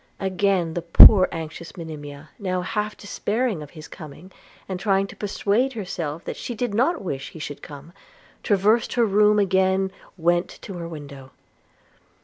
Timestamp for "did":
6.55-6.73